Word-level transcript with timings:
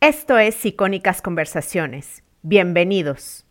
Esto 0.00 0.38
es 0.38 0.64
Icónicas 0.64 1.20
Conversaciones. 1.20 2.22
Bienvenidos. 2.42 3.44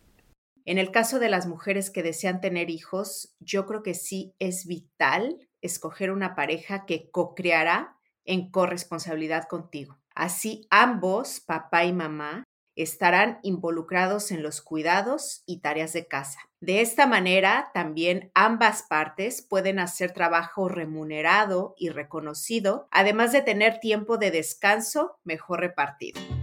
En 0.64 0.78
el 0.78 0.90
caso 0.90 1.18
de 1.18 1.28
las 1.28 1.46
mujeres 1.46 1.90
que 1.90 2.02
desean 2.02 2.40
tener 2.40 2.70
hijos, 2.70 3.36
yo 3.38 3.66
creo 3.66 3.82
que 3.82 3.92
sí 3.92 4.34
es 4.38 4.66
vital 4.66 5.46
escoger 5.60 6.10
una 6.10 6.34
pareja 6.34 6.86
que 6.86 7.10
co-creará 7.10 7.98
en 8.24 8.50
corresponsabilidad 8.50 9.46
contigo. 9.46 9.98
Así 10.14 10.66
ambos, 10.70 11.40
papá 11.40 11.84
y 11.84 11.92
mamá, 11.92 12.44
estarán 12.76 13.40
involucrados 13.42 14.30
en 14.30 14.42
los 14.42 14.62
cuidados 14.62 15.42
y 15.44 15.60
tareas 15.60 15.92
de 15.92 16.06
casa. 16.06 16.40
De 16.60 16.80
esta 16.80 17.06
manera, 17.06 17.70
también 17.74 18.30
ambas 18.34 18.84
partes 18.88 19.42
pueden 19.42 19.78
hacer 19.78 20.12
trabajo 20.12 20.68
remunerado 20.70 21.74
y 21.76 21.90
reconocido, 21.90 22.88
además 22.90 23.32
de 23.32 23.42
tener 23.42 23.80
tiempo 23.80 24.16
de 24.16 24.30
descanso 24.30 25.18
mejor 25.24 25.60
repartido. 25.60 26.37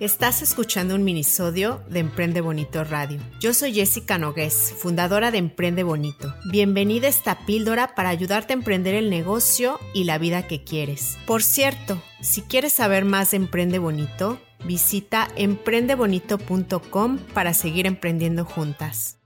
Estás 0.00 0.42
escuchando 0.42 0.94
un 0.94 1.02
minisodio 1.02 1.82
de 1.88 1.98
Emprende 1.98 2.40
Bonito 2.40 2.84
Radio. 2.84 3.18
Yo 3.40 3.52
soy 3.52 3.74
Jessica 3.74 4.16
Nogués, 4.16 4.72
fundadora 4.78 5.32
de 5.32 5.38
Emprende 5.38 5.82
Bonito. 5.82 6.32
Bienvenida 6.52 7.08
a 7.08 7.10
esta 7.10 7.44
píldora 7.46 7.96
para 7.96 8.10
ayudarte 8.10 8.52
a 8.52 8.56
emprender 8.58 8.94
el 8.94 9.10
negocio 9.10 9.80
y 9.94 10.04
la 10.04 10.18
vida 10.18 10.46
que 10.46 10.62
quieres. 10.62 11.18
Por 11.26 11.42
cierto, 11.42 12.00
si 12.20 12.42
quieres 12.42 12.74
saber 12.74 13.04
más 13.04 13.32
de 13.32 13.38
Emprende 13.38 13.80
Bonito, 13.80 14.38
visita 14.64 15.26
emprendebonito.com 15.34 17.18
para 17.34 17.52
seguir 17.52 17.88
emprendiendo 17.88 18.44
juntas. 18.44 19.18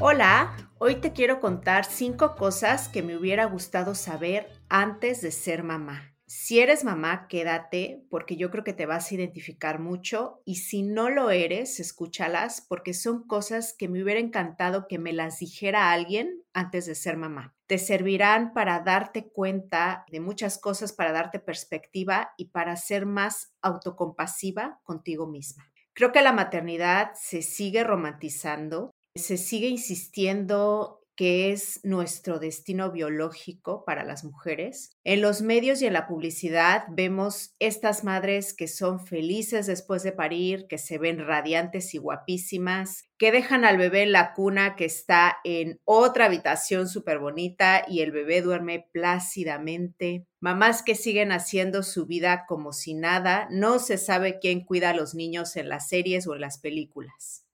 Hola, 0.00 0.56
hoy 0.78 0.94
te 0.94 1.12
quiero 1.12 1.40
contar 1.40 1.84
cinco 1.84 2.36
cosas 2.36 2.88
que 2.88 3.02
me 3.02 3.18
hubiera 3.18 3.44
gustado 3.44 3.94
saber 3.94 4.48
antes 4.70 5.20
de 5.20 5.30
ser 5.30 5.62
mamá. 5.62 6.11
Si 6.26 6.60
eres 6.60 6.82
mamá, 6.82 7.26
quédate 7.28 8.04
porque 8.08 8.36
yo 8.36 8.50
creo 8.50 8.64
que 8.64 8.72
te 8.72 8.86
vas 8.86 9.10
a 9.10 9.14
identificar 9.14 9.78
mucho 9.78 10.40
y 10.44 10.56
si 10.56 10.82
no 10.82 11.10
lo 11.10 11.30
eres, 11.30 11.78
escúchalas 11.78 12.64
porque 12.68 12.94
son 12.94 13.26
cosas 13.26 13.74
que 13.78 13.88
me 13.88 14.02
hubiera 14.02 14.20
encantado 14.20 14.86
que 14.88 14.98
me 14.98 15.12
las 15.12 15.40
dijera 15.40 15.92
alguien 15.92 16.42
antes 16.52 16.86
de 16.86 16.94
ser 16.94 17.16
mamá. 17.16 17.54
Te 17.66 17.78
servirán 17.78 18.54
para 18.54 18.80
darte 18.80 19.28
cuenta 19.28 20.04
de 20.10 20.20
muchas 20.20 20.58
cosas, 20.58 20.92
para 20.92 21.12
darte 21.12 21.38
perspectiva 21.38 22.32
y 22.36 22.46
para 22.46 22.76
ser 22.76 23.04
más 23.04 23.54
autocompasiva 23.60 24.80
contigo 24.84 25.26
misma. 25.26 25.70
Creo 25.92 26.12
que 26.12 26.22
la 26.22 26.32
maternidad 26.32 27.12
se 27.14 27.42
sigue 27.42 27.84
romantizando, 27.84 28.94
se 29.14 29.36
sigue 29.36 29.68
insistiendo 29.68 31.01
que 31.14 31.52
es 31.52 31.80
nuestro 31.82 32.38
destino 32.38 32.90
biológico 32.90 33.84
para 33.84 34.02
las 34.02 34.24
mujeres. 34.24 34.96
En 35.04 35.20
los 35.20 35.42
medios 35.42 35.82
y 35.82 35.86
en 35.86 35.92
la 35.92 36.06
publicidad 36.06 36.84
vemos 36.90 37.54
estas 37.58 38.02
madres 38.02 38.54
que 38.54 38.66
son 38.66 39.04
felices 39.04 39.66
después 39.66 40.02
de 40.02 40.12
parir, 40.12 40.66
que 40.68 40.78
se 40.78 40.98
ven 40.98 41.18
radiantes 41.18 41.94
y 41.94 41.98
guapísimas, 41.98 43.04
que 43.18 43.30
dejan 43.30 43.64
al 43.64 43.76
bebé 43.76 44.02
en 44.02 44.12
la 44.12 44.32
cuna 44.32 44.74
que 44.74 44.86
está 44.86 45.36
en 45.44 45.80
otra 45.84 46.26
habitación 46.26 46.88
súper 46.88 47.18
bonita 47.18 47.84
y 47.86 48.00
el 48.00 48.10
bebé 48.10 48.40
duerme 48.40 48.88
plácidamente. 48.92 50.26
Mamás 50.40 50.82
que 50.82 50.94
siguen 50.94 51.30
haciendo 51.30 51.82
su 51.82 52.06
vida 52.06 52.46
como 52.48 52.72
si 52.72 52.94
nada, 52.94 53.48
no 53.50 53.78
se 53.78 53.98
sabe 53.98 54.38
quién 54.40 54.64
cuida 54.64 54.90
a 54.90 54.94
los 54.94 55.14
niños 55.14 55.56
en 55.56 55.68
las 55.68 55.88
series 55.88 56.26
o 56.26 56.34
en 56.34 56.40
las 56.40 56.58
películas. 56.58 57.44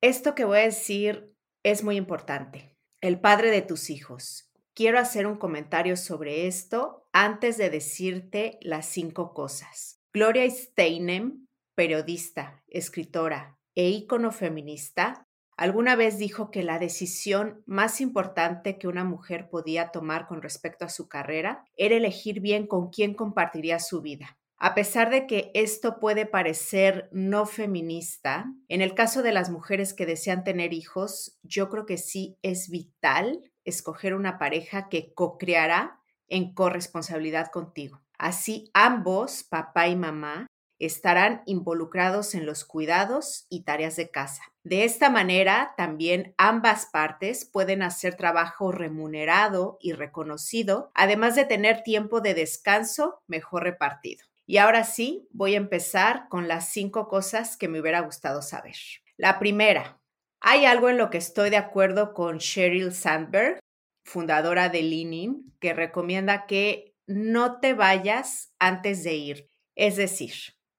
Esto 0.00 0.36
que 0.36 0.44
voy 0.44 0.58
a 0.58 0.62
decir 0.62 1.34
es 1.64 1.82
muy 1.82 1.96
importante 1.96 2.77
el 3.00 3.20
padre 3.20 3.50
de 3.50 3.62
tus 3.62 3.90
hijos. 3.90 4.50
Quiero 4.74 4.98
hacer 4.98 5.26
un 5.26 5.36
comentario 5.36 5.96
sobre 5.96 6.46
esto 6.46 7.06
antes 7.12 7.56
de 7.56 7.70
decirte 7.70 8.58
las 8.60 8.86
cinco 8.86 9.34
cosas. 9.34 10.00
Gloria 10.12 10.48
Steinem, 10.50 11.46
periodista, 11.74 12.62
escritora 12.66 13.58
e 13.76 13.88
ícono 13.88 14.32
feminista, 14.32 15.28
alguna 15.56 15.94
vez 15.94 16.18
dijo 16.18 16.50
que 16.50 16.64
la 16.64 16.80
decisión 16.80 17.62
más 17.66 18.00
importante 18.00 18.78
que 18.78 18.88
una 18.88 19.04
mujer 19.04 19.48
podía 19.48 19.90
tomar 19.90 20.26
con 20.26 20.42
respecto 20.42 20.84
a 20.84 20.88
su 20.88 21.08
carrera 21.08 21.64
era 21.76 21.96
elegir 21.96 22.40
bien 22.40 22.66
con 22.66 22.90
quién 22.90 23.14
compartiría 23.14 23.78
su 23.78 24.00
vida. 24.00 24.37
A 24.60 24.74
pesar 24.74 25.08
de 25.10 25.28
que 25.28 25.52
esto 25.54 26.00
puede 26.00 26.26
parecer 26.26 27.08
no 27.12 27.46
feminista, 27.46 28.46
en 28.66 28.80
el 28.82 28.94
caso 28.94 29.22
de 29.22 29.30
las 29.30 29.50
mujeres 29.50 29.94
que 29.94 30.04
desean 30.04 30.42
tener 30.42 30.72
hijos, 30.72 31.38
yo 31.44 31.68
creo 31.68 31.86
que 31.86 31.96
sí 31.96 32.36
es 32.42 32.68
vital 32.68 33.40
escoger 33.64 34.14
una 34.14 34.36
pareja 34.36 34.88
que 34.88 35.14
co-creará 35.14 36.00
en 36.26 36.54
corresponsabilidad 36.54 37.52
contigo. 37.52 38.02
Así 38.18 38.68
ambos, 38.74 39.44
papá 39.44 39.86
y 39.86 39.94
mamá, 39.94 40.48
estarán 40.80 41.42
involucrados 41.46 42.34
en 42.34 42.44
los 42.44 42.64
cuidados 42.64 43.46
y 43.48 43.62
tareas 43.62 43.94
de 43.94 44.10
casa. 44.10 44.42
De 44.64 44.84
esta 44.84 45.08
manera, 45.08 45.74
también 45.76 46.34
ambas 46.36 46.86
partes 46.86 47.44
pueden 47.44 47.82
hacer 47.82 48.16
trabajo 48.16 48.72
remunerado 48.72 49.78
y 49.80 49.92
reconocido, 49.92 50.90
además 50.94 51.36
de 51.36 51.44
tener 51.44 51.82
tiempo 51.84 52.20
de 52.20 52.34
descanso 52.34 53.22
mejor 53.28 53.62
repartido. 53.64 54.27
Y 54.48 54.56
ahora 54.56 54.84
sí, 54.84 55.28
voy 55.30 55.52
a 55.52 55.58
empezar 55.58 56.26
con 56.30 56.48
las 56.48 56.70
cinco 56.70 57.06
cosas 57.06 57.58
que 57.58 57.68
me 57.68 57.80
hubiera 57.80 58.00
gustado 58.00 58.40
saber. 58.40 58.76
La 59.18 59.38
primera, 59.38 60.00
hay 60.40 60.64
algo 60.64 60.88
en 60.88 60.96
lo 60.96 61.10
que 61.10 61.18
estoy 61.18 61.50
de 61.50 61.58
acuerdo 61.58 62.14
con 62.14 62.38
Sheryl 62.38 62.94
Sandberg, 62.94 63.58
fundadora 64.06 64.70
de 64.70 64.80
Leaning, 64.80 65.54
que 65.60 65.74
recomienda 65.74 66.46
que 66.46 66.94
no 67.06 67.60
te 67.60 67.74
vayas 67.74 68.54
antes 68.58 69.04
de 69.04 69.16
ir. 69.16 69.50
Es 69.74 69.96
decir, 69.96 70.32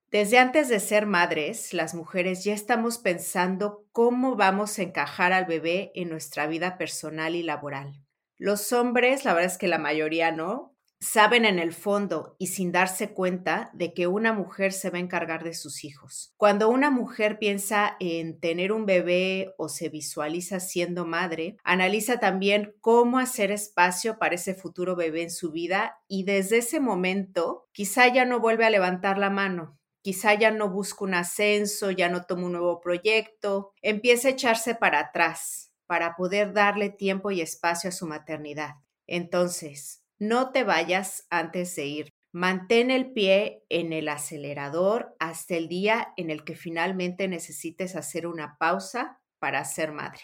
desde 0.10 0.40
antes 0.40 0.68
de 0.68 0.80
ser 0.80 1.06
madres, 1.06 1.72
las 1.72 1.94
mujeres 1.94 2.44
ya 2.44 2.56
estamos 2.56 2.98
pensando 2.98 3.86
cómo 3.92 4.36
vamos 4.36 4.80
a 4.80 4.82
encajar 4.82 5.32
al 5.32 5.46
bebé 5.46 5.92
en 5.94 6.10
nuestra 6.10 6.48
vida 6.48 6.80
personal 6.80 7.36
y 7.36 7.44
laboral. 7.44 8.04
Los 8.40 8.74
hombres, 8.74 9.26
la 9.26 9.36
verdad 9.36 9.52
es 9.52 9.60
que 9.60 9.68
la 9.68 9.78
mayoría 9.78 10.32
no, 10.32 10.76
saben 11.00 11.46
en 11.46 11.60
el 11.60 11.74
fondo 11.74 12.36
y 12.38 12.48
sin 12.48 12.72
darse 12.72 13.14
cuenta 13.14 13.70
de 13.74 13.94
que 13.94 14.08
una 14.08 14.34
mujer 14.34 14.74
se 14.74 14.90
va 14.90 14.98
a 14.98 15.02
encargar 15.02 15.44
de 15.44 15.54
sus 15.54 15.84
hijos. 15.84 16.34
Cuando 16.38 16.70
una 16.70 16.92
mujer 16.92 17.40
piensa 17.40 17.96
en 18.00 18.40
tener 18.40 18.72
un 18.72 18.86
bebé 18.86 19.54
o 19.58 19.70
se 19.70 19.90
visualiza 19.90 20.60
siendo 20.60 21.06
madre, 21.06 21.58
analiza 21.64 22.20
también 22.20 22.76
cómo 22.82 23.18
hacer 23.20 23.52
espacio 23.52 24.20
para 24.20 24.36
ese 24.36 24.54
futuro 24.54 24.96
bebé 24.96 25.24
en 25.24 25.32
su 25.32 25.52
vida 25.52 26.00
y 26.08 26.24
desde 26.24 26.58
ese 26.58 26.80
momento 26.80 27.68
quizá 27.72 28.08
ya 28.08 28.26
no 28.26 28.40
vuelve 28.40 28.66
a 28.66 28.70
levantar 28.70 29.18
la 29.18 29.30
mano. 29.30 29.78
Quizá 30.02 30.34
ya 30.34 30.52
no 30.52 30.70
busca 30.70 31.04
un 31.04 31.14
ascenso, 31.14 31.92
ya 31.92 32.10
no 32.10 32.26
toma 32.26 32.46
un 32.46 32.54
nuevo 32.54 32.80
proyecto, 32.80 33.74
empieza 33.82 34.30
a 34.30 34.32
echarse 34.32 34.76
para 34.76 35.00
atrás 35.00 35.72
para 35.88 36.16
poder 36.16 36.54
darle 36.54 36.90
tiempo 36.90 37.32
y 37.32 37.42
espacio 37.42 37.90
a 37.90 37.92
su 37.92 38.06
maternidad. 38.06 38.76
Entonces, 39.08 39.99
no 40.20 40.52
te 40.52 40.64
vayas 40.64 41.26
antes 41.30 41.76
de 41.76 41.86
ir. 41.86 42.10
Mantén 42.32 42.92
el 42.92 43.12
pie 43.12 43.64
en 43.70 43.92
el 43.92 44.08
acelerador 44.08 45.16
hasta 45.20 45.56
el 45.56 45.68
día 45.68 46.14
en 46.16 46.30
el 46.30 46.44
que 46.44 46.56
finalmente 46.56 47.28
necesites 47.28 47.96
hacer 47.96 48.28
una 48.28 48.58
pausa 48.60 49.20
para 49.40 49.66
ser 49.66 49.92
madre. 49.92 50.22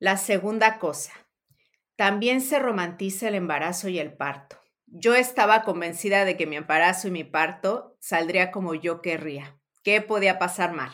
La 0.00 0.16
segunda 0.16 0.78
cosa, 0.78 1.12
también 1.96 2.40
se 2.40 2.58
romantiza 2.58 3.28
el 3.28 3.36
embarazo 3.36 3.88
y 3.88 4.00
el 4.00 4.16
parto. 4.16 4.58
Yo 4.86 5.14
estaba 5.14 5.62
convencida 5.62 6.24
de 6.24 6.36
que 6.36 6.46
mi 6.46 6.56
embarazo 6.56 7.08
y 7.08 7.12
mi 7.12 7.24
parto 7.24 7.96
saldría 8.00 8.50
como 8.50 8.74
yo 8.74 9.00
querría. 9.00 9.58
¿Qué 9.84 10.00
podía 10.00 10.38
pasar 10.38 10.72
mal? 10.72 10.92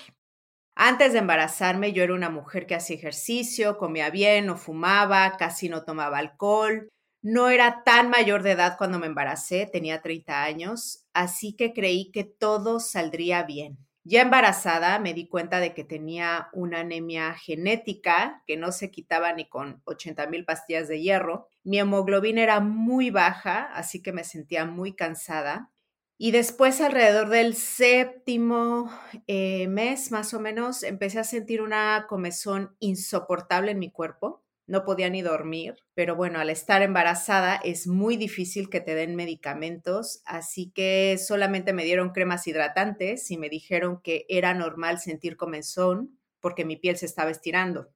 Antes 0.75 1.13
de 1.13 1.21
embarazarme 1.21 1.93
yo 1.93 2.03
era 2.03 2.15
una 2.15 2.31
mujer 2.31 2.67
que 2.67 2.75
hacía 2.75 2.97
ejercicio, 2.97 3.79
comía 3.79 4.11
bien, 4.11 4.47
no 4.47 4.57
fumaba, 4.57 5.37
casi 5.39 5.69
no 5.69 5.85
tomaba 5.85 6.19
alcohol, 6.19 6.89
no 7.23 7.49
era 7.51 7.83
tan 7.85 8.09
mayor 8.09 8.43
de 8.43 8.53
edad 8.53 8.77
cuando 8.79 8.99
me 8.99 9.07
embaracé, 9.07 9.69
tenía 9.71 10.01
30 10.03 10.43
años, 10.43 11.05
así 11.13 11.55
que 11.55 11.73
creí 11.73 12.11
que 12.13 12.25
todo 12.25 12.81
saldría 12.81 13.43
bien. 13.43 13.79
Ya 14.03 14.23
embarazada 14.23 14.99
me 14.99 15.13
di 15.13 15.29
cuenta 15.29 15.61
de 15.61 15.75
que 15.75 15.85
tenía 15.85 16.49
una 16.55 16.81
anemia 16.81 17.35
genética 17.35 18.43
que 18.47 18.57
no 18.57 18.73
se 18.73 18.91
quitaba 18.91 19.33
ni 19.35 19.47
con 19.47 19.83
80 19.85 20.27
mil 20.29 20.47
pastillas 20.47 20.89
de 20.89 21.03
hierro. 21.03 21.49
Mi 21.65 21.79
hemoglobina 21.79 22.43
era 22.43 22.61
muy 22.61 23.11
baja, 23.11 23.65
así 23.75 24.03
que 24.03 24.13
me 24.13 24.25
sentía 24.25 24.65
muy 24.65 24.95
cansada. 24.95 25.71
Y 26.17 26.33
después, 26.33 26.81
alrededor 26.81 27.29
del 27.29 27.55
séptimo 27.55 28.91
eh, 29.27 29.69
mes, 29.69 30.11
más 30.11 30.33
o 30.35 30.41
menos, 30.41 30.83
empecé 30.83 31.19
a 31.19 31.25
sentir 31.25 31.61
una 31.63 32.07
comezón 32.09 32.75
insoportable 32.79 33.73
en 33.73 33.79
mi 33.79 33.91
cuerpo 33.91 34.43
no 34.71 34.85
podía 34.85 35.11
ni 35.11 35.21
dormir, 35.21 35.75
pero 35.95 36.15
bueno, 36.15 36.39
al 36.39 36.49
estar 36.49 36.81
embarazada 36.83 37.57
es 37.57 37.89
muy 37.89 38.17
difícil 38.17 38.71
que 38.71 38.81
te 38.81 38.95
den 38.95 39.17
medicamentos, 39.17 40.23
así 40.25 40.71
que 40.71 41.19
solamente 41.19 41.73
me 41.73 41.83
dieron 41.83 42.11
cremas 42.11 42.47
hidratantes 42.47 43.33
y 43.33 43.37
me 43.37 43.49
dijeron 43.49 44.01
que 44.01 44.27
era 44.29 44.55
normal 44.55 45.01
sentir 45.01 45.37
comezón 45.37 46.21
porque 46.39 46.65
mi 46.65 46.77
piel 46.77 46.97
se 46.97 47.07
estaba 47.07 47.33
estirando. 47.33 47.89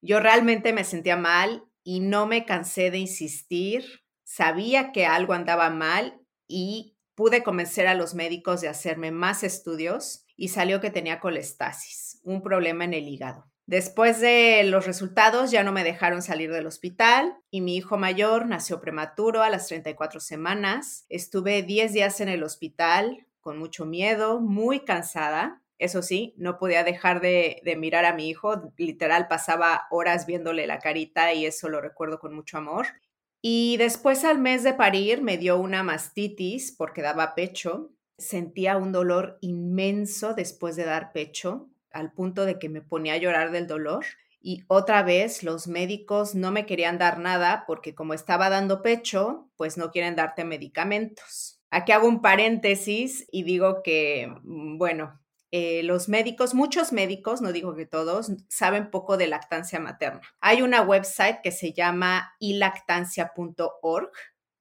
Yo 0.00 0.20
realmente 0.20 0.72
me 0.72 0.84
sentía 0.84 1.16
mal 1.16 1.64
y 1.82 1.98
no 1.98 2.28
me 2.28 2.44
cansé 2.46 2.92
de 2.92 2.98
insistir, 2.98 3.84
sabía 4.22 4.92
que 4.92 5.06
algo 5.06 5.32
andaba 5.32 5.68
mal 5.68 6.20
y 6.46 6.96
pude 7.16 7.42
convencer 7.42 7.88
a 7.88 7.94
los 7.94 8.14
médicos 8.14 8.60
de 8.60 8.68
hacerme 8.68 9.10
más 9.10 9.42
estudios 9.42 10.26
y 10.36 10.48
salió 10.48 10.80
que 10.80 10.90
tenía 10.90 11.18
colestasis, 11.18 12.20
un 12.22 12.40
problema 12.40 12.84
en 12.84 12.94
el 12.94 13.08
hígado. 13.08 13.49
Después 13.70 14.18
de 14.20 14.64
los 14.64 14.84
resultados 14.84 15.52
ya 15.52 15.62
no 15.62 15.70
me 15.70 15.84
dejaron 15.84 16.22
salir 16.22 16.50
del 16.50 16.66
hospital 16.66 17.36
y 17.52 17.60
mi 17.60 17.76
hijo 17.76 17.96
mayor 17.96 18.46
nació 18.46 18.80
prematuro 18.80 19.44
a 19.44 19.48
las 19.48 19.68
34 19.68 20.18
semanas. 20.18 21.06
Estuve 21.08 21.62
10 21.62 21.92
días 21.92 22.20
en 22.20 22.28
el 22.28 22.42
hospital 22.42 23.28
con 23.40 23.60
mucho 23.60 23.86
miedo, 23.86 24.40
muy 24.40 24.80
cansada. 24.80 25.62
Eso 25.78 26.02
sí, 26.02 26.34
no 26.36 26.58
podía 26.58 26.82
dejar 26.82 27.20
de, 27.20 27.62
mirar 27.78 28.06
a 28.06 28.12
mi 28.12 28.28
hijo. 28.28 28.72
Literal, 28.76 29.28
pasaba 29.28 29.86
horas 29.92 30.26
viéndole 30.26 30.66
la 30.66 30.80
carita 30.80 31.32
y 31.32 31.46
eso 31.46 31.68
lo 31.68 31.80
recuerdo 31.80 32.18
con 32.18 32.34
mucho 32.34 32.58
amor. 32.58 32.88
Y 33.40 33.76
después 33.76 34.24
al 34.24 34.40
mes 34.40 34.64
de 34.64 34.74
parir 34.74 35.22
me 35.22 35.38
dio 35.38 35.58
una 35.58 35.84
mastitis 35.84 36.72
porque 36.72 37.02
daba 37.02 37.36
pecho. 37.36 37.92
Sentía 38.18 38.76
un 38.76 38.90
dolor 38.90 39.38
inmenso 39.40 40.34
después 40.34 40.74
de 40.74 40.86
dar 40.86 41.12
pecho 41.12 41.69
al 41.92 42.12
punto 42.12 42.44
de 42.44 42.58
que 42.58 42.68
me 42.68 42.82
ponía 42.82 43.14
a 43.14 43.18
llorar 43.18 43.50
del 43.50 43.66
dolor. 43.66 44.04
Y 44.42 44.64
otra 44.68 45.02
vez 45.02 45.42
los 45.42 45.66
médicos 45.68 46.34
no 46.34 46.50
me 46.50 46.64
querían 46.64 46.98
dar 46.98 47.18
nada 47.18 47.64
porque 47.66 47.94
como 47.94 48.14
estaba 48.14 48.48
dando 48.48 48.82
pecho, 48.82 49.50
pues 49.56 49.76
no 49.76 49.90
quieren 49.90 50.16
darte 50.16 50.44
medicamentos. 50.44 51.60
Aquí 51.70 51.92
hago 51.92 52.08
un 52.08 52.22
paréntesis 52.22 53.26
y 53.30 53.42
digo 53.44 53.82
que, 53.82 54.32
mm, 54.42 54.78
bueno, 54.78 55.20
eh, 55.52 55.82
los 55.82 56.08
médicos, 56.08 56.54
muchos 56.54 56.92
médicos, 56.92 57.42
no 57.42 57.52
digo 57.52 57.74
que 57.74 57.86
todos, 57.86 58.32
saben 58.48 58.90
poco 58.90 59.16
de 59.16 59.26
lactancia 59.26 59.80
materna. 59.80 60.22
Hay 60.40 60.62
una 60.62 60.82
website 60.82 61.40
que 61.42 61.50
se 61.50 61.72
llama 61.72 62.34
ilactancia.org 62.38 64.10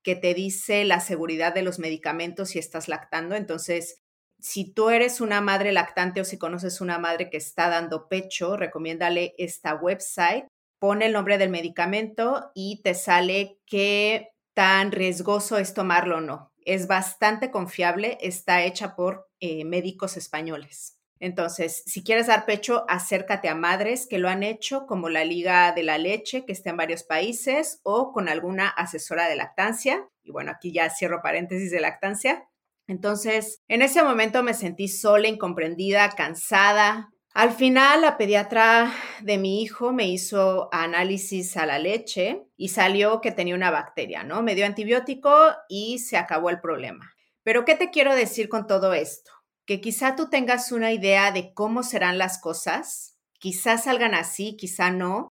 que 0.02 0.16
te 0.16 0.34
dice 0.34 0.86
la 0.86 1.00
seguridad 1.00 1.54
de 1.54 1.62
los 1.62 1.78
medicamentos 1.78 2.50
si 2.50 2.60
estás 2.60 2.88
lactando. 2.88 3.36
Entonces, 3.36 4.02
si 4.40 4.72
tú 4.74 4.90
eres 4.90 5.22
una 5.22 5.42
madre 5.42 5.72
lactante 5.72 6.22
o 6.22 6.26
si 6.26 6.38
conoces 6.38 6.82
una 6.82 7.00
madre 7.00 7.30
que 7.30 7.38
está 7.38 7.70
dando 7.70 8.08
pecho, 8.08 8.58
recomiéndale 8.58 9.36
esta 9.38 9.76
website, 9.76 10.46
pone 10.80 11.08
el 11.08 11.14
nombre 11.14 11.38
del 11.38 11.50
medicamento 11.50 12.52
y 12.56 12.82
te 12.82 12.94
sale 12.94 13.60
qué 13.66 14.32
tan 14.54 14.92
riesgoso 14.92 15.58
es 15.58 15.74
tomarlo 15.74 16.18
o 16.18 16.22
no. 16.22 16.52
Es 16.66 16.88
bastante 16.88 17.52
confiable, 17.52 18.18
está 18.22 18.64
hecha 18.64 18.96
por 18.96 19.30
eh, 19.40 19.66
médicos 19.66 20.18
españoles. 20.18 21.00
Entonces, 21.20 21.84
si 21.86 22.04
quieres 22.04 22.28
dar 22.28 22.46
pecho, 22.46 22.86
acércate 22.88 23.50
a 23.50 23.56
madres 23.56 24.08
que 24.08 24.20
lo 24.20 24.30
han 24.30 24.44
hecho, 24.44 24.86
como 24.86 25.10
la 25.10 25.26
Liga 25.26 25.74
de 25.74 25.84
la 25.84 25.98
Leche, 25.98 26.46
que 26.46 26.54
está 26.54 26.70
en 26.70 26.78
varios 26.78 27.04
países, 27.04 27.82
o 27.84 28.14
con 28.14 28.30
alguna 28.30 28.70
asesora 28.70 29.28
de 29.28 29.36
lactancia. 29.36 30.08
Y 30.24 30.32
bueno, 30.32 30.52
aquí 30.52 30.72
ya 30.72 30.90
cierro 30.90 31.22
paréntesis 31.22 31.72
de 31.72 31.82
lactancia. 31.82 32.49
Entonces, 32.90 33.62
en 33.68 33.84
ese 33.84 34.02
momento 34.02 34.42
me 34.42 34.56
sentí 34.56 34.88
sola, 34.88 35.28
incomprendida, 35.28 36.10
cansada. 36.10 37.12
Al 37.36 37.52
final, 37.52 38.02
la 38.02 38.18
pediatra 38.18 38.92
de 39.22 39.38
mi 39.38 39.62
hijo 39.62 39.94
me 39.94 40.08
hizo 40.08 40.70
análisis 40.72 41.56
a 41.56 41.68
la 41.68 41.78
leche 41.78 42.48
y 42.58 42.70
salió 42.70 43.22
que 43.22 43.32
tenía 43.32 43.54
una 43.54 43.70
bacteria, 43.70 44.24
¿no? 44.24 44.42
Me 44.42 44.56
dio 44.56 44.66
antibiótico 44.66 45.32
y 45.70 46.00
se 46.00 46.18
acabó 46.18 46.50
el 46.50 46.62
problema. 46.62 47.14
Pero, 47.44 47.64
¿qué 47.64 47.76
te 47.76 47.92
quiero 47.92 48.16
decir 48.16 48.50
con 48.50 48.66
todo 48.66 48.96
esto? 48.96 49.32
Que 49.68 49.82
quizá 49.82 50.16
tú 50.16 50.32
tengas 50.32 50.72
una 50.72 50.92
idea 50.92 51.32
de 51.32 51.54
cómo 51.54 51.84
serán 51.84 52.18
las 52.18 52.42
cosas, 52.42 53.20
quizás 53.38 53.84
salgan 53.84 54.16
así, 54.16 54.58
quizá 54.58 54.90
no, 54.90 55.28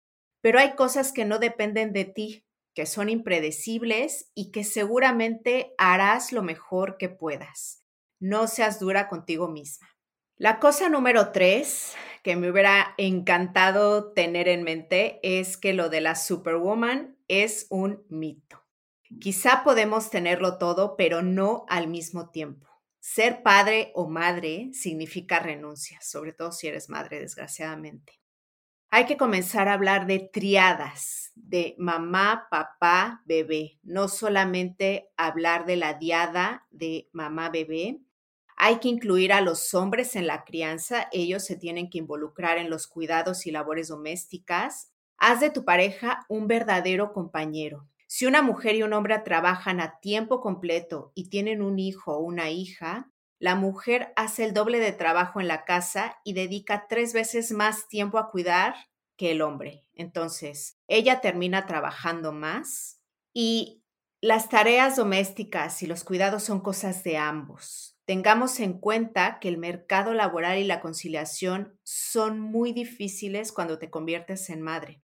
pero 0.41 0.57
hay 0.57 0.73
cosas 0.73 1.13
que 1.13 1.23
no 1.23 1.37
dependen 1.37 1.93
de 1.93 2.05
ti 2.05 2.45
que 2.73 2.85
son 2.85 3.09
impredecibles 3.09 4.31
y 4.33 4.51
que 4.51 4.63
seguramente 4.63 5.73
harás 5.77 6.31
lo 6.31 6.43
mejor 6.43 6.97
que 6.97 7.09
puedas. 7.09 7.83
No 8.19 8.47
seas 8.47 8.79
dura 8.79 9.07
contigo 9.07 9.47
misma. 9.47 9.87
La 10.35 10.59
cosa 10.59 10.89
número 10.89 11.31
tres 11.31 11.93
que 12.23 12.35
me 12.35 12.49
hubiera 12.49 12.95
encantado 12.97 14.13
tener 14.13 14.47
en 14.47 14.63
mente 14.63 15.19
es 15.21 15.57
que 15.57 15.73
lo 15.73 15.89
de 15.89 16.01
la 16.01 16.15
Superwoman 16.15 17.17
es 17.27 17.67
un 17.69 18.03
mito. 18.09 18.63
Quizá 19.19 19.63
podemos 19.63 20.09
tenerlo 20.09 20.57
todo, 20.57 20.95
pero 20.97 21.21
no 21.21 21.65
al 21.69 21.87
mismo 21.87 22.29
tiempo. 22.31 22.67
Ser 22.99 23.43
padre 23.43 23.91
o 23.93 24.07
madre 24.07 24.69
significa 24.73 25.39
renuncia, 25.39 25.99
sobre 26.01 26.33
todo 26.33 26.51
si 26.51 26.67
eres 26.67 26.89
madre, 26.89 27.19
desgraciadamente 27.19 28.22
hay 28.95 29.07
que 29.07 29.17
comenzar 29.17 29.69
a 29.69 29.73
hablar 29.73 30.05
de 30.05 30.19
triadas, 30.19 31.31
de 31.33 31.73
mamá, 31.79 32.45
papá, 32.51 33.23
bebé, 33.25 33.79
no 33.81 34.07
solamente 34.07 35.09
hablar 35.17 35.65
de 35.65 35.77
la 35.77 35.95
diada 35.95 36.67
de 36.69 37.09
mamá, 37.11 37.49
bebé. 37.49 38.01
Hay 38.55 38.77
que 38.77 38.89
incluir 38.89 39.33
a 39.33 39.41
los 39.41 39.73
hombres 39.73 40.15
en 40.15 40.27
la 40.27 40.43
crianza, 40.43 41.07
ellos 41.11 41.43
se 41.43 41.55
tienen 41.55 41.89
que 41.89 41.97
involucrar 41.97 42.59
en 42.59 42.69
los 42.69 42.85
cuidados 42.85 43.47
y 43.47 43.51
labores 43.51 43.87
domésticas. 43.87 44.91
Haz 45.17 45.39
de 45.39 45.49
tu 45.49 45.65
pareja 45.65 46.27
un 46.29 46.47
verdadero 46.47 47.13
compañero. 47.13 47.87
Si 48.05 48.27
una 48.27 48.43
mujer 48.43 48.75
y 48.75 48.83
un 48.83 48.93
hombre 48.93 49.17
trabajan 49.25 49.81
a 49.81 49.99
tiempo 50.01 50.39
completo 50.39 51.11
y 51.15 51.29
tienen 51.29 51.63
un 51.63 51.79
hijo 51.79 52.15
o 52.15 52.19
una 52.19 52.51
hija, 52.51 53.09
la 53.43 53.55
mujer 53.55 54.13
hace 54.15 54.45
el 54.45 54.53
doble 54.53 54.79
de 54.79 54.93
trabajo 54.93 55.41
en 55.41 55.49
la 55.49 55.65
casa 55.65 56.17
y 56.23 56.31
dedica 56.31 56.85
tres 56.87 57.11
veces 57.11 57.51
más 57.51 57.89
tiempo 57.89 58.17
a 58.17 58.31
cuidar 58.31 58.73
que 59.17 59.31
el 59.31 59.41
hombre. 59.41 59.85
Entonces, 59.95 60.77
ella 60.87 61.19
termina 61.19 61.65
trabajando 61.65 62.31
más 62.31 63.01
y 63.33 63.83
las 64.21 64.47
tareas 64.47 64.95
domésticas 64.95 65.83
y 65.83 65.87
los 65.87 66.05
cuidados 66.05 66.43
son 66.43 66.61
cosas 66.61 67.03
de 67.03 67.17
ambos. 67.17 67.97
Tengamos 68.05 68.61
en 68.61 68.79
cuenta 68.79 69.39
que 69.41 69.49
el 69.49 69.57
mercado 69.57 70.13
laboral 70.13 70.57
y 70.59 70.63
la 70.63 70.79
conciliación 70.79 71.77
son 71.83 72.39
muy 72.39 72.71
difíciles 72.71 73.51
cuando 73.51 73.77
te 73.77 73.89
conviertes 73.89 74.49
en 74.51 74.61
madre. 74.61 75.01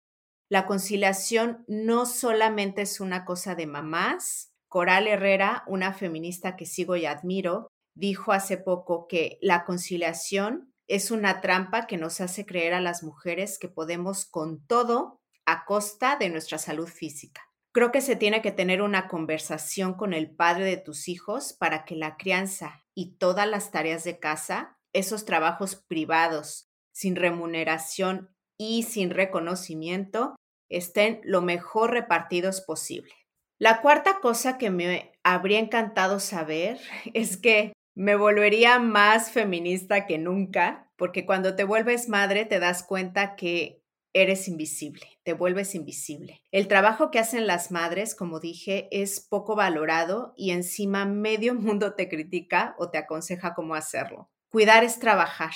La 0.48 0.68
conciliación 0.68 1.66
no 1.68 2.06
solamente 2.06 2.84
es 2.84 3.00
una 3.00 3.26
cosa 3.26 3.56
de 3.56 3.66
mamás. 3.66 4.54
Coral 4.68 5.08
Herrera, 5.08 5.64
una 5.66 5.92
feminista 5.92 6.56
que 6.56 6.68
sigo 6.68 6.98
y 6.98 7.08
admiro, 7.08 7.72
dijo 7.98 8.32
hace 8.32 8.58
poco 8.58 9.08
que 9.08 9.40
la 9.42 9.66
conciliación 9.66 10.74
es 10.88 11.12
una 11.12 11.42
trampa 11.42 11.88
que 11.88 11.98
nos 11.98 12.22
hace 12.22 12.46
creer 12.46 12.74
a 12.74 12.82
las 12.82 13.04
mujeres 13.04 13.58
que 13.60 13.68
podemos 13.68 14.26
con 14.26 14.66
todo 14.66 15.20
a 15.46 15.66
costa 15.66 16.16
de 16.16 16.30
nuestra 16.30 16.60
salud 16.60 16.88
física. 16.88 17.42
Creo 17.74 17.92
que 17.92 18.02
se 18.02 18.16
tiene 18.16 18.42
que 18.42 18.52
tener 18.52 18.82
una 18.82 19.08
conversación 19.08 19.96
con 19.96 20.14
el 20.14 20.34
padre 20.36 20.66
de 20.66 20.78
tus 20.78 21.08
hijos 21.08 21.54
para 21.54 21.86
que 21.86 21.96
la 21.96 22.18
crianza 22.18 22.84
y 22.94 23.18
todas 23.18 23.48
las 23.48 23.72
tareas 23.72 24.04
de 24.04 24.20
casa, 24.20 24.78
esos 24.94 25.26
trabajos 25.26 25.76
privados, 25.76 26.70
sin 26.92 27.16
remuneración 27.16 28.36
y 28.58 28.84
sin 28.84 29.10
reconocimiento, 29.10 30.36
estén 30.70 31.22
lo 31.24 31.42
mejor 31.42 31.92
repartidos 31.92 32.62
posible. 32.62 33.14
La 33.60 33.82
cuarta 33.82 34.20
cosa 34.22 34.58
que 34.58 34.70
me 34.70 35.14
habría 35.24 35.60
encantado 35.60 36.20
saber 36.20 36.80
es 37.14 37.38
que 37.38 37.74
me 37.98 38.16
volvería 38.16 38.78
más 38.78 39.32
feminista 39.32 40.06
que 40.06 40.20
nunca, 40.20 40.92
porque 40.98 41.26
cuando 41.26 41.56
te 41.56 41.64
vuelves 41.64 42.10
madre 42.10 42.46
te 42.46 42.60
das 42.60 42.84
cuenta 42.84 43.36
que 43.36 43.82
eres 44.14 44.48
invisible, 44.48 45.20
te 45.24 45.34
vuelves 45.34 45.74
invisible. 45.74 46.44
El 46.52 46.68
trabajo 46.68 47.10
que 47.10 47.18
hacen 47.18 47.48
las 47.48 47.72
madres, 47.72 48.14
como 48.14 48.40
dije, 48.40 48.88
es 48.92 49.20
poco 49.20 49.56
valorado 49.56 50.36
y 50.38 50.52
encima 50.52 51.06
medio 51.06 51.56
mundo 51.56 51.96
te 51.96 52.08
critica 52.08 52.76
o 52.78 52.92
te 52.92 53.00
aconseja 53.00 53.56
cómo 53.56 53.74
hacerlo. 53.74 54.30
Cuidar 54.50 54.84
es 54.84 55.00
trabajar. 55.00 55.56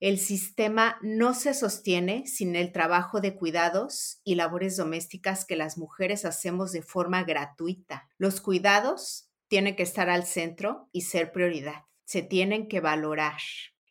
El 0.00 0.18
sistema 0.18 0.98
no 1.02 1.34
se 1.34 1.54
sostiene 1.54 2.26
sin 2.26 2.56
el 2.56 2.72
trabajo 2.72 3.20
de 3.20 3.36
cuidados 3.36 4.20
y 4.24 4.34
labores 4.34 4.76
domésticas 4.76 5.44
que 5.44 5.54
las 5.54 5.78
mujeres 5.78 6.24
hacemos 6.24 6.72
de 6.72 6.82
forma 6.82 7.22
gratuita. 7.22 8.08
Los 8.18 8.40
cuidados 8.40 9.29
tiene 9.50 9.74
que 9.74 9.82
estar 9.82 10.08
al 10.08 10.24
centro 10.24 10.88
y 10.92 11.02
ser 11.02 11.32
prioridad. 11.32 11.82
Se 12.04 12.22
tienen 12.22 12.68
que 12.68 12.78
valorar. 12.78 13.40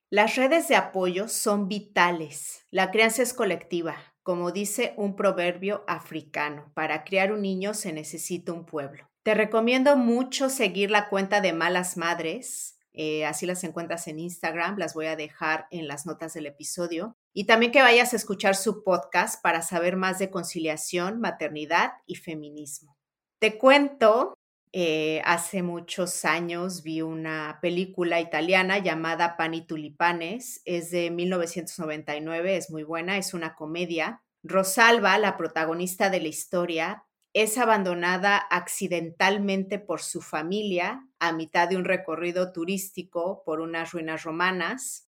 Las 0.10 0.38
redes 0.38 0.70
de 0.70 0.78
apoyo 0.78 1.28
son 1.28 1.68
vitales. 1.68 2.66
La 2.72 2.92
crianza 2.92 3.22
es 3.22 3.34
colectiva. 3.34 3.98
Como 4.24 4.52
dice 4.52 4.94
un 4.96 5.18
proverbio 5.18 5.84
africano, 5.86 6.72
para 6.76 7.04
criar 7.04 7.34
un 7.34 7.42
niño 7.42 7.74
se 7.74 7.92
necesita 7.92 8.54
un 8.54 8.66
pueblo. 8.66 9.10
Te 9.22 9.34
recomiendo 9.34 9.98
mucho 9.98 10.50
seguir 10.50 10.92
la 10.92 11.10
cuenta 11.10 11.42
de 11.42 11.52
Malas 11.52 11.98
Madres. 11.98 12.80
Eh, 12.94 13.26
así 13.26 13.46
las 13.46 13.64
encuentras 13.66 14.08
en 14.08 14.20
Instagram, 14.20 14.78
las 14.78 14.94
voy 14.94 15.08
a 15.08 15.18
dejar 15.18 15.68
en 15.72 15.90
las 15.90 16.06
notas 16.06 16.34
del 16.34 16.46
episodio. 16.46 17.18
Y 17.34 17.46
también 17.46 17.74
que 17.74 17.82
vayas 17.82 18.14
a 18.14 18.16
escuchar 18.16 18.56
su 18.56 18.82
podcast 18.82 19.44
para 19.44 19.62
saber 19.62 19.98
más 19.98 20.20
de 20.20 20.30
conciliación, 20.30 21.20
maternidad 21.20 21.92
y 22.06 22.16
feminismo. 22.16 22.98
Te 23.40 23.58
cuento 23.58 24.36
eh, 24.72 25.22
hace 25.26 25.64
muchos 25.64 26.26
años 26.26 26.84
vi 26.84 27.02
una 27.02 27.58
película 27.60 28.22
italiana 28.22 28.78
llamada 28.78 29.36
Pan 29.36 29.56
y 29.56 29.66
Tulipanes, 29.66 30.62
es 30.66 30.92
de 30.92 31.10
1999, 31.10 32.56
es 32.56 32.70
muy 32.70 32.84
buena, 32.84 33.18
es 33.18 33.34
una 33.34 33.56
comedia. 33.56 34.22
Rosalba, 34.44 35.18
la 35.18 35.38
protagonista 35.38 36.12
de 36.12 36.22
la 36.22 36.28
historia, 36.28 37.04
es 37.34 37.58
abandonada 37.58 38.38
accidentalmente 38.38 39.80
por 39.80 40.02
su 40.02 40.22
familia 40.22 41.08
a 41.20 41.32
mitad 41.32 41.68
de 41.68 41.78
un 41.78 41.86
recorrido 41.86 42.52
turístico 42.52 43.44
por 43.46 43.62
unas 43.62 43.92
ruinas 43.92 44.24
romanas. 44.24 45.08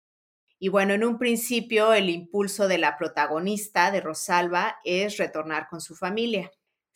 Y 0.61 0.69
bueno, 0.69 0.95
en 0.95 1.05
un 1.05 1.19
principio 1.19 1.93
el 1.93 2.11
impulso 2.11 2.69
de 2.69 2.79
la 2.79 2.97
protagonista, 2.97 3.91
de 3.91 4.01
Rosalba, 4.01 4.77
es 4.85 5.17
retornar 5.17 5.69
con 5.69 5.81
su 5.81 5.97
familia. 5.97 6.51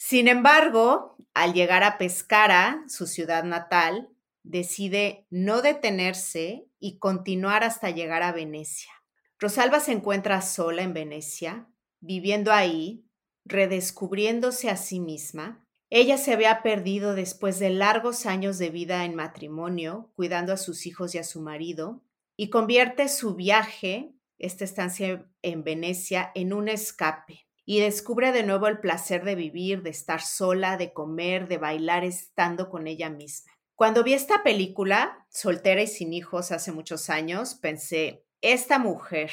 Sin 0.05 0.27
embargo, 0.27 1.17
al 1.33 1.55
llegar 1.55 1.85
a 1.85 1.97
Pescara, 1.97 2.83
su 2.89 3.07
ciudad 3.07 3.45
natal, 3.45 4.11
decide 4.43 5.29
no 5.31 5.63
detenerse 5.63 6.67
y 6.81 6.99
continuar 6.99 7.63
hasta 7.63 7.89
llegar 7.91 8.25
a 8.25 8.33
Venecia. 8.33 8.91
Rosalba 9.39 9.79
se 9.79 9.93
encuentra 9.93 10.43
sola 10.43 10.83
en 10.83 10.93
Venecia, 10.93 11.69
viviendo 12.01 12.53
ahí, 12.53 13.07
redescubriéndose 13.45 14.71
a 14.71 14.77
sí 14.77 14.99
misma. 14.99 15.65
Ella 15.89 16.19
se 16.19 16.33
había 16.33 16.63
perdido 16.63 17.15
después 17.15 17.61
de 17.61 17.71
largos 17.71 18.27
años 18.27 18.59
de 18.59 18.71
vida 18.71 19.05
en 19.05 19.15
matrimonio, 19.15 20.11
cuidando 20.17 20.53
a 20.53 20.57
sus 20.57 20.85
hijos 20.85 21.15
y 21.15 21.19
a 21.19 21.25
su 21.25 21.41
marido, 21.41 22.03
y 22.37 22.51
convierte 22.51 23.09
su 23.09 23.37
viaje, 23.37 24.17
esta 24.37 24.65
estancia 24.65 25.31
en 25.43 25.63
Venecia, 25.63 26.33
en 26.35 26.53
un 26.53 26.69
escape, 26.69 27.47
y 27.65 27.81
descubre 27.81 28.33
de 28.33 28.43
nuevo 28.43 28.67
el 28.67 28.81
placer 28.81 29.25
de 29.25 29.35
vivir, 29.35 29.83
de 29.83 29.91
estar 29.91 30.21
sola, 30.21 30.77
de 30.77 30.93
comer, 30.93 31.49
de 31.49 31.59
bailar 31.59 32.05
estando 32.05 32.69
con 32.69 32.87
ella 32.87 33.11
misma. 33.11 33.53
Cuando 33.75 34.05
vi 34.05 34.15
esta 34.15 34.43
película, 34.43 35.27
soltera 35.31 35.83
y 35.83 35.87
sin 35.87 36.13
hijos 36.13 36.53
hace 36.53 36.73
muchos 36.73 37.11
años, 37.11 37.55
pensé, 37.55 38.25
esta 38.41 38.79
mujer, 38.79 39.31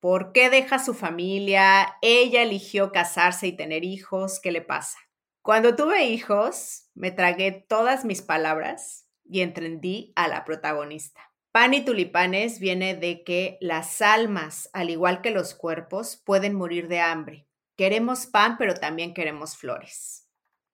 ¿por 0.00 0.32
qué 0.32 0.50
deja 0.50 0.78
su 0.78 0.94
familia? 0.94 1.96
Ella 2.02 2.42
eligió 2.42 2.92
casarse 2.92 3.46
y 3.46 3.56
tener 3.56 3.84
hijos, 3.84 4.40
¿qué 4.40 4.52
le 4.52 4.62
pasa? 4.62 4.98
Cuando 5.42 5.74
tuve 5.74 6.04
hijos, 6.04 6.88
me 6.94 7.10
tragué 7.10 7.50
todas 7.68 8.04
mis 8.04 8.22
palabras 8.22 9.08
y 9.24 9.40
entendí 9.40 10.12
a 10.14 10.28
la 10.28 10.44
protagonista. 10.44 11.20
Pan 11.50 11.74
y 11.74 11.84
tulipanes 11.84 12.60
viene 12.60 12.94
de 12.94 13.24
que 13.24 13.58
las 13.60 14.00
almas, 14.00 14.70
al 14.72 14.88
igual 14.88 15.20
que 15.20 15.30
los 15.30 15.54
cuerpos, 15.54 16.16
pueden 16.24 16.54
morir 16.54 16.88
de 16.88 17.00
hambre. 17.00 17.48
Queremos 17.76 18.26
pan, 18.26 18.56
pero 18.58 18.74
también 18.74 19.14
queremos 19.14 19.56
flores. 19.56 20.28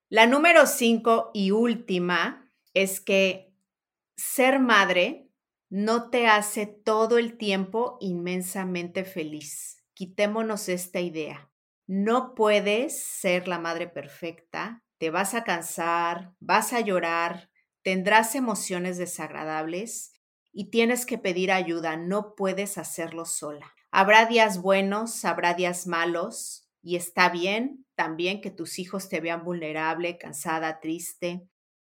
La 0.08 0.26
número 0.26 0.66
cinco 0.66 1.30
y 1.34 1.50
última 1.50 2.50
es 2.74 3.00
que 3.00 3.54
ser 4.16 4.58
madre 4.58 5.28
no 5.68 6.10
te 6.10 6.26
hace 6.26 6.66
todo 6.66 7.18
el 7.18 7.36
tiempo 7.36 7.98
inmensamente 8.00 9.04
feliz. 9.04 9.84
Quitémonos 9.94 10.68
esta 10.68 11.00
idea. 11.00 11.50
No 11.86 12.34
puedes 12.34 13.02
ser 13.02 13.48
la 13.48 13.58
madre 13.58 13.86
perfecta, 13.86 14.82
te 14.98 15.10
vas 15.10 15.34
a 15.34 15.44
cansar, 15.44 16.34
vas 16.40 16.72
a 16.72 16.80
llorar, 16.80 17.50
tendrás 17.82 18.34
emociones 18.34 18.98
desagradables 18.98 20.12
y 20.52 20.70
tienes 20.70 21.06
que 21.06 21.18
pedir 21.18 21.52
ayuda, 21.52 21.96
no 21.96 22.34
puedes 22.34 22.78
hacerlo 22.78 23.24
sola. 23.24 23.74
Habrá 23.90 24.26
días 24.26 24.60
buenos, 24.60 25.24
habrá 25.24 25.54
días 25.54 25.86
malos 25.86 26.67
y 26.88 26.96
está 26.96 27.28
bien 27.28 27.84
también 27.94 28.40
que 28.40 28.50
tus 28.50 28.78
hijos 28.78 29.10
te 29.10 29.20
vean 29.20 29.44
vulnerable, 29.44 30.16
cansada, 30.16 30.80
triste. 30.80 31.46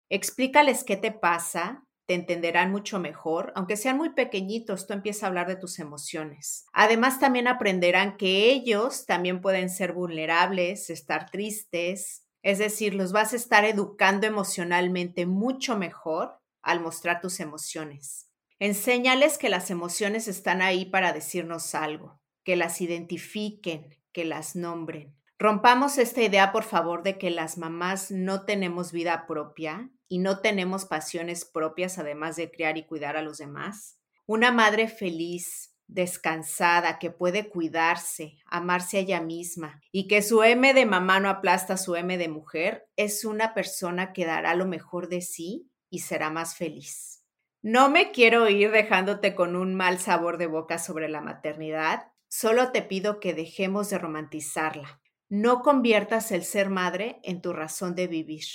Explícales 0.10 0.84
qué 0.84 0.98
te 0.98 1.14
pasa, 1.14 1.86
te 2.06 2.16
entenderán 2.16 2.70
mucho 2.70 3.00
mejor, 3.00 3.54
aunque 3.56 3.78
sean 3.78 3.96
muy 3.96 4.10
pequeñitos, 4.10 4.88
tú 4.88 4.94
empiezas 4.94 5.24
a 5.24 5.28
hablar 5.28 5.48
de 5.48 5.56
tus 5.56 5.80
emociones. 5.80 6.66
Además, 6.74 7.18
también 7.18 7.48
aprenderán 7.48 8.18
que 8.18 8.50
ellos 8.50 9.06
también 9.06 9.40
pueden 9.40 9.70
ser 9.70 9.94
vulnerables, 9.94 10.90
estar 10.90 11.32
tristes, 11.32 12.26
es 12.44 12.58
decir, 12.58 12.94
los 12.94 13.14
vas 13.14 13.32
a 13.32 13.38
estar 13.38 13.64
educando 13.64 14.28
emocionalmente 14.28 15.26
mucho 15.26 15.78
mejor 15.78 16.42
al 16.62 16.82
mostrar 16.82 17.22
tus 17.22 17.40
emociones. 17.40 18.30
Enséñales 18.60 19.38
que 19.38 19.48
las 19.48 19.72
emociones 19.72 20.28
están 20.28 20.62
ahí 20.62 20.84
para 20.84 21.14
decirnos 21.14 21.74
algo, 21.74 22.20
que 22.44 22.58
las 22.58 22.82
identifiquen, 22.82 23.99
que 24.12 24.26
las 24.26 24.56
nombren. 24.56 25.16
Rompamos 25.38 25.98
esta 25.98 26.22
idea, 26.22 26.52
por 26.52 26.64
favor, 26.64 27.04
de 27.04 27.18
que 27.18 27.30
las 27.30 27.58
mamás 27.58 28.12
no 28.12 28.44
tenemos 28.46 28.92
vida 28.92 29.26
propia 29.26 29.90
y 30.10 30.20
no 30.20 30.40
tenemos 30.40 30.86
pasiones 30.86 31.46
propias 31.46 31.98
además 31.98 32.36
de 32.36 32.52
criar 32.52 32.78
y 32.78 32.86
cuidar 32.86 33.16
a 33.16 33.22
los 33.22 33.38
demás. 33.38 33.98
Una 34.26 34.52
madre 34.52 34.90
feliz, 34.90 35.74
descansada, 35.88 37.00
que 37.00 37.10
puede 37.10 37.50
cuidarse, 37.50 38.38
amarse 38.46 38.98
a 38.98 39.00
ella 39.00 39.22
misma 39.22 39.82
y 39.92 40.08
que 40.08 40.22
su 40.22 40.44
M 40.44 40.74
de 40.74 40.86
mamá 40.86 41.20
no 41.20 41.30
aplasta 41.30 41.78
su 41.78 41.96
M 41.96 42.18
de 42.18 42.28
mujer, 42.28 42.88
es 42.96 43.26
una 43.26 43.54
persona 43.54 44.14
que 44.14 44.26
dará 44.26 44.56
lo 44.56 44.66
mejor 44.66 45.10
de 45.10 45.22
sí 45.22 45.72
y 45.90 46.00
será 46.00 46.30
más 46.30 46.56
feliz. 46.56 47.26
No 47.62 47.90
me 47.90 48.12
quiero 48.12 48.48
ir 48.48 48.72
dejándote 48.72 49.36
con 49.36 49.56
un 49.56 49.76
mal 49.76 50.00
sabor 50.00 50.38
de 50.38 50.48
boca 50.48 50.78
sobre 50.78 51.10
la 51.10 51.22
maternidad, 51.22 52.12
solo 52.30 52.72
te 52.72 52.82
pido 52.82 53.20
que 53.20 53.34
dejemos 53.34 53.90
de 53.90 53.98
romantizarla 53.98 55.02
no 55.30 55.62
conviertas 55.62 56.32
el 56.32 56.44
ser 56.44 56.72
madre 56.72 57.20
en 57.24 57.42
tu 57.42 57.54
razón 57.54 57.94
de 57.94 58.08
vivir. 58.08 58.46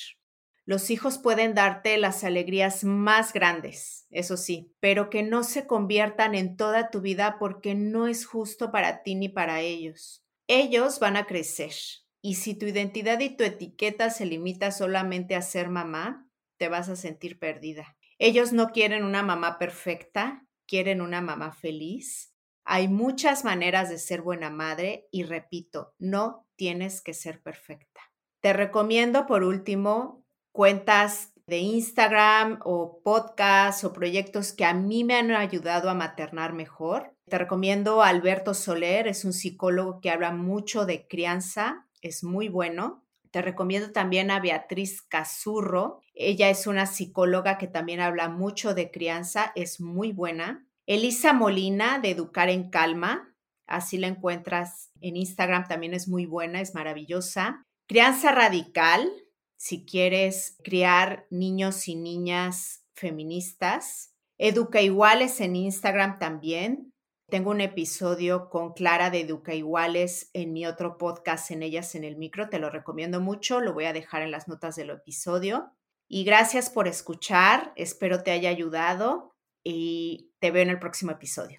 Los 0.66 0.90
hijos 0.90 1.18
pueden 1.18 1.54
darte 1.54 1.96
las 1.98 2.24
alegrías 2.24 2.84
más 2.84 3.32
grandes, 3.32 4.06
eso 4.10 4.36
sí, 4.36 4.72
pero 4.80 5.08
que 5.08 5.22
no 5.22 5.44
se 5.44 5.66
conviertan 5.66 6.34
en 6.34 6.56
toda 6.56 6.90
tu 6.90 7.00
vida 7.00 7.36
porque 7.38 7.74
no 7.74 8.08
es 8.08 8.26
justo 8.26 8.72
para 8.72 9.02
ti 9.02 9.14
ni 9.14 9.28
para 9.28 9.60
ellos. 9.60 10.24
Ellos 10.48 10.98
van 10.98 11.16
a 11.16 11.26
crecer 11.26 11.72
y 12.20 12.34
si 12.36 12.54
tu 12.54 12.66
identidad 12.66 13.20
y 13.20 13.36
tu 13.36 13.44
etiqueta 13.44 14.10
se 14.10 14.26
limita 14.26 14.72
solamente 14.72 15.36
a 15.36 15.42
ser 15.42 15.68
mamá, 15.68 16.26
te 16.56 16.68
vas 16.68 16.88
a 16.88 16.96
sentir 16.96 17.38
perdida. 17.38 17.96
Ellos 18.18 18.52
no 18.52 18.70
quieren 18.70 19.04
una 19.04 19.22
mamá 19.22 19.58
perfecta, 19.58 20.44
quieren 20.66 21.02
una 21.02 21.20
mamá 21.20 21.52
feliz. 21.52 22.33
Hay 22.64 22.88
muchas 22.88 23.44
maneras 23.44 23.90
de 23.90 23.98
ser 23.98 24.22
buena 24.22 24.50
madre 24.50 25.06
y 25.10 25.24
repito, 25.24 25.94
no 25.98 26.46
tienes 26.56 27.02
que 27.02 27.14
ser 27.14 27.42
perfecta. 27.42 28.00
Te 28.40 28.52
recomiendo, 28.52 29.26
por 29.26 29.42
último, 29.42 30.24
cuentas 30.52 31.32
de 31.46 31.58
Instagram 31.58 32.60
o 32.64 33.00
podcasts 33.02 33.84
o 33.84 33.92
proyectos 33.92 34.52
que 34.52 34.64
a 34.64 34.72
mí 34.72 35.04
me 35.04 35.14
han 35.14 35.30
ayudado 35.30 35.90
a 35.90 35.94
maternar 35.94 36.52
mejor. 36.52 37.14
Te 37.28 37.38
recomiendo 37.38 38.02
a 38.02 38.08
Alberto 38.08 38.54
Soler, 38.54 39.08
es 39.08 39.24
un 39.24 39.32
psicólogo 39.32 40.00
que 40.00 40.10
habla 40.10 40.30
mucho 40.32 40.86
de 40.86 41.06
crianza, 41.06 41.86
es 42.00 42.24
muy 42.24 42.48
bueno. 42.48 43.04
Te 43.30 43.42
recomiendo 43.42 43.92
también 43.92 44.30
a 44.30 44.40
Beatriz 44.40 45.02
Cazurro, 45.02 46.00
ella 46.14 46.48
es 46.50 46.66
una 46.66 46.86
psicóloga 46.86 47.58
que 47.58 47.66
también 47.66 48.00
habla 48.00 48.28
mucho 48.28 48.74
de 48.74 48.90
crianza, 48.90 49.52
es 49.54 49.80
muy 49.80 50.12
buena. 50.12 50.66
Elisa 50.86 51.32
Molina 51.32 51.98
de 51.98 52.10
Educar 52.10 52.48
en 52.48 52.70
Calma, 52.70 53.34
Así 53.66 53.96
la 53.96 54.08
encuentras 54.08 54.90
en 55.00 55.16
Instagram, 55.16 55.66
también 55.66 55.94
es 55.94 56.08
muy 56.08 56.26
buena, 56.26 56.60
es 56.60 56.74
maravillosa. 56.74 57.62
Crianza 57.88 58.32
radical, 58.32 59.10
si 59.56 59.84
quieres 59.86 60.58
criar 60.62 61.26
niños 61.30 61.88
y 61.88 61.96
niñas 61.96 62.84
feministas. 62.94 64.12
Educa 64.38 64.82
Iguales 64.82 65.40
en 65.40 65.56
Instagram 65.56 66.18
también. 66.18 66.90
Tengo 67.30 67.50
un 67.50 67.62
episodio 67.62 68.50
con 68.50 68.74
Clara 68.74 69.08
de 69.08 69.20
Educa 69.20 69.54
Iguales 69.54 70.28
en 70.34 70.52
mi 70.52 70.66
otro 70.66 70.98
podcast, 70.98 71.50
en 71.50 71.62
Ellas 71.62 71.94
en 71.94 72.04
el 72.04 72.16
Micro. 72.16 72.50
Te 72.50 72.58
lo 72.58 72.68
recomiendo 72.68 73.20
mucho. 73.20 73.60
Lo 73.60 73.72
voy 73.72 73.86
a 73.86 73.94
dejar 73.94 74.22
en 74.22 74.30
las 74.30 74.46
notas 74.46 74.76
del 74.76 74.90
episodio. 74.90 75.72
Y 76.06 76.24
gracias 76.24 76.68
por 76.68 76.86
escuchar. 76.86 77.72
Espero 77.76 78.22
te 78.22 78.30
haya 78.30 78.50
ayudado 78.50 79.33
y 79.64 80.30
te 80.38 80.50
veo 80.50 80.62
en 80.62 80.70
el 80.70 80.78
próximo 80.78 81.10
episodio. 81.10 81.58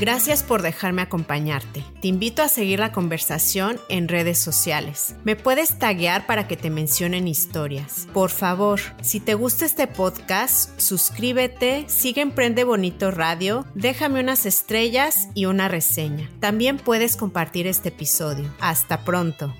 Gracias 0.00 0.42
por 0.42 0.62
dejarme 0.62 1.02
acompañarte. 1.02 1.84
Te 2.00 2.08
invito 2.08 2.40
a 2.40 2.48
seguir 2.48 2.78
la 2.78 2.90
conversación 2.90 3.78
en 3.90 4.08
redes 4.08 4.38
sociales. 4.38 5.14
Me 5.24 5.36
puedes 5.36 5.78
taguear 5.78 6.26
para 6.26 6.48
que 6.48 6.56
te 6.56 6.70
mencionen 6.70 7.28
historias. 7.28 8.08
Por 8.14 8.30
favor, 8.30 8.80
si 9.02 9.20
te 9.20 9.34
gusta 9.34 9.66
este 9.66 9.86
podcast, 9.86 10.80
suscríbete, 10.80 11.84
sigue 11.86 12.22
Emprende 12.22 12.64
Bonito 12.64 13.10
Radio, 13.10 13.66
déjame 13.74 14.20
unas 14.20 14.46
estrellas 14.46 15.28
y 15.34 15.44
una 15.44 15.68
reseña. 15.68 16.30
También 16.40 16.78
puedes 16.78 17.18
compartir 17.18 17.66
este 17.66 17.90
episodio. 17.90 18.50
Hasta 18.58 19.04
pronto. 19.04 19.54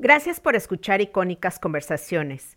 Gracias 0.00 0.40
por 0.40 0.56
escuchar 0.56 1.00
icónicas 1.00 1.60
conversaciones 1.60 2.56